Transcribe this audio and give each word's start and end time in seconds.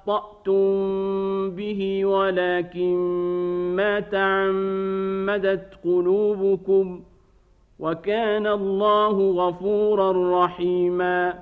أخطأتم 0.00 1.50
به 1.50 2.04
ولكن 2.04 2.96
ما 3.76 4.00
تعمدت 4.00 5.78
قلوبكم 5.84 7.00
وكان 7.78 8.46
الله 8.46 9.30
غفورا 9.30 10.44
رحيما. 10.44 11.38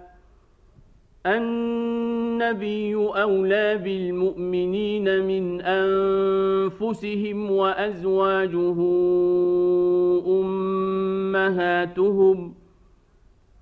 النبي 1.26 2.94
أولى 2.94 3.76
بالمؤمنين 3.76 5.24
من 5.26 5.60
أنفسهم 5.60 7.50
وأزواجه 7.50 8.76
أمهاتهم 11.36 12.54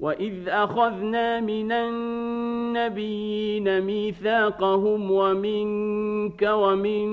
واذ 0.00 0.48
اخذنا 0.48 1.40
من 1.40 1.72
النبيين 1.72 3.80
ميثاقهم 3.80 5.10
ومنك 5.10 6.42
ومن 6.42 7.06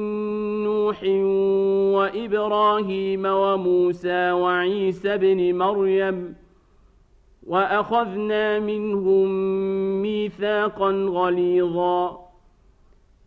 نوح 0.63 1.03
وابراهيم 1.95 3.25
وموسى 3.25 4.31
وعيسى 4.31 5.13
ابن 5.13 5.55
مريم 5.55 6.35
واخذنا 7.47 8.59
منهم 8.59 9.27
ميثاقا 10.01 10.91
غليظا 11.09 12.23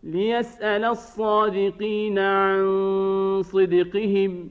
ليسال 0.03 0.85
الصادقين 0.85 2.19
عن 2.19 2.63
صدقهم 3.43 4.51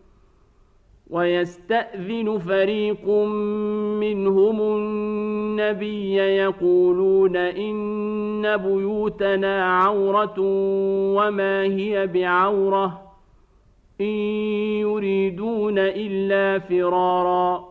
ويستأذن 1.11 2.39
فريق 2.39 3.09
منهم 3.99 4.61
النبي 4.61 6.15
يقولون 6.15 7.35
إن 7.35 8.57
بيوتنا 8.57 9.65
عورة 9.65 10.35
وما 11.15 11.63
هي 11.63 12.07
بعورة 12.07 13.01
إن 14.01 14.15
يريدون 14.85 15.79
إلا 15.79 16.59
فرارا 16.59 17.70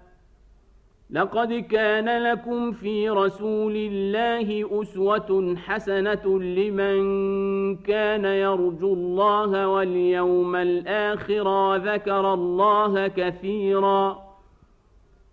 لقد 1.13 1.53
كان 1.53 2.23
لكم 2.23 2.71
في 2.71 3.09
رسول 3.09 3.75
الله 3.75 4.81
أسوة 4.81 5.55
حسنة 5.57 6.39
لمن 6.39 7.01
كان 7.75 8.25
يرجو 8.25 8.93
الله 8.93 9.67
واليوم 9.67 10.55
الآخر 10.55 11.75
ذكر 11.75 12.33
الله 12.33 13.07
كثيرا. 13.07 14.31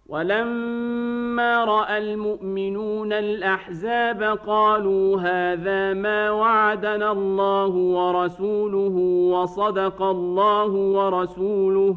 ولما 0.06 1.64
رأى 1.64 1.98
المؤمنون 1.98 3.12
الأحزاب 3.12 4.22
قالوا 4.22 5.20
هذا 5.20 5.94
ما 5.94 6.30
وعدنا 6.30 7.12
الله 7.12 7.68
ورسوله 7.68 8.96
وصدق 9.32 10.02
الله 10.02 10.70
ورسوله. 10.70 11.96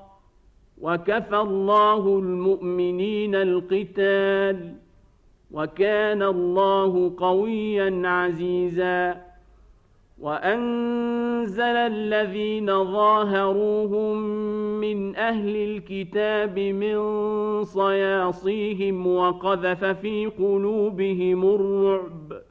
وكفى 0.81 1.37
الله 1.37 2.19
المؤمنين 2.19 3.35
القتال 3.35 4.75
وكان 5.51 6.23
الله 6.23 7.13
قويا 7.17 8.01
عزيزا 8.07 9.21
وأنزل 10.19 11.63
الذين 11.63 12.83
ظاهروهم 12.83 14.17
من 14.79 15.15
أهل 15.15 15.55
الكتاب 15.55 16.59
من 16.59 16.97
صياصيهم 17.63 19.07
وقذف 19.07 19.85
في 19.85 20.25
قلوبهم 20.25 21.55
الرعب 21.55 22.50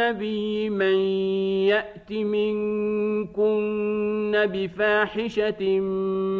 النبي 0.00 0.70
من 0.70 0.98
يأت 1.68 2.12
منكن 2.12 3.52
بفاحشة 4.52 5.80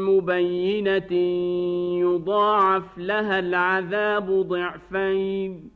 مبينة 0.08 1.12
يضاعف 2.00 2.98
لها 2.98 3.38
العذاب 3.38 4.30
ضعفين 4.30 5.70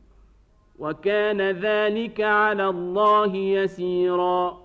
وكان 0.79 1.41
ذلك 1.41 2.21
على 2.21 2.69
الله 2.69 3.35
يسيراً. 3.35 4.64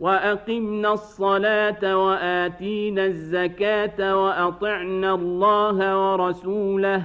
واقمنا 0.00 0.92
الصلاه 0.92 1.96
واتينا 2.06 3.06
الزكاه 3.06 4.24
واطعنا 4.24 5.14
الله 5.14 5.78
ورسوله 6.12 7.02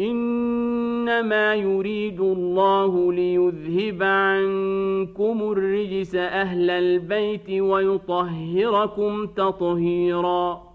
انما 0.00 1.54
يريد 1.54 2.20
الله 2.20 3.12
ليذهب 3.12 4.02
عنكم 4.02 5.52
الرجس 5.52 6.14
أهل 6.14 6.70
البيت 6.70 7.50
ويطهركم 7.50 9.26
تطهيرا 9.26 10.72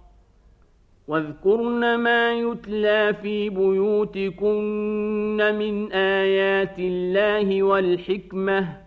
واذكرن 1.07 1.95
ما 1.95 2.33
يتلى 2.33 3.13
في 3.21 3.49
بيوتكن 3.49 5.37
من 5.59 5.91
ايات 5.91 6.79
الله 6.79 7.63
والحكمه 7.63 8.86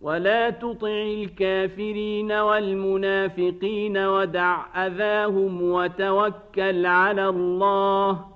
ولا 0.00 0.50
تطع 0.50 0.88
الكافرين 0.88 2.32
والمنافقين 2.32 3.98
ودع 3.98 4.86
اذاهم 4.86 5.62
وتوكل 5.62 6.86
على 6.86 7.28
الله 7.28 8.26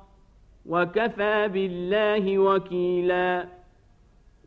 وكفى 0.67 1.49
بالله 1.49 2.39
وكيلا 2.39 3.60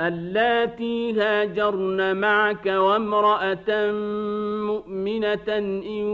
اللاتي 0.00 1.12
هاجرن 1.20 2.16
معك 2.16 2.66
وامرأة 2.66 3.92
مؤمنة 4.66 5.48
إن 5.48 6.04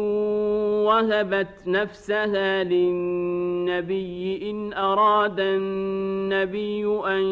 وهبت 0.86 1.66
نفسها 1.66 2.64
للنبي 2.64 4.50
إن 4.50 4.72
أراد 4.72 5.40
النبي 5.40 6.86
أن 7.06 7.22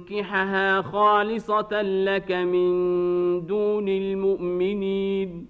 يستنكحها 0.00 0.82
خالصة 0.82 1.82
لك 1.82 2.32
من 2.32 2.70
دون 3.46 3.88
المؤمنين. 3.88 5.49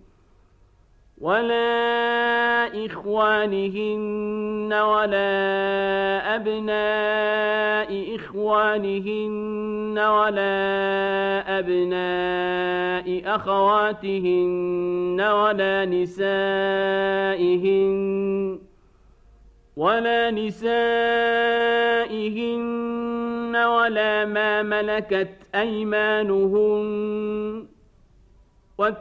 ولا 1.21 2.85
إخوانهن 2.85 4.73
ولا 4.73 6.35
أبناء 6.35 8.15
إخوانهن 8.15 9.99
ولا 9.99 11.59
أبناء 11.59 13.35
أخواتهن 13.35 15.21
ولا 15.21 15.85
نسائهن 15.85 17.11
ولا 19.77 20.31
نسائهن 20.31 20.71
ولا 23.55 24.25
ما 24.25 24.63
ملكت 24.63 25.29
أيمانهن 25.55 27.50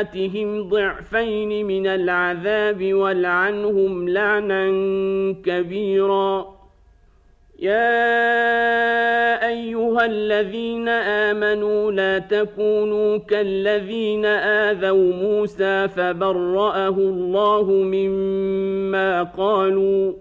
آتهم 0.00 0.68
ضعفين 0.68 1.66
من 1.66 1.86
العذاب 1.86 2.94
والعنهم 2.94 4.08
لعنا 4.08 4.66
كبيرا 5.44 6.54
يا 7.58 7.88
أيها 9.48 10.06
الذين 10.06 10.88
آمنوا 10.88 11.92
لا 11.92 12.18
تكونوا 12.18 13.16
كالذين 13.16 14.24
آذوا 14.26 15.12
موسى 15.12 15.88
فبرأه 15.88 16.88
الله 16.88 17.64
مما 17.70 19.22
قالوا 19.22 20.12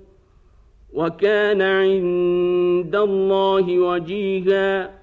وكان 0.94 1.62
عند 1.62 2.96
الله 2.96 3.80
وجيهاً 3.80 5.03